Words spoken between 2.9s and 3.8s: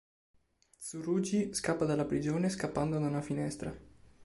da una finestra.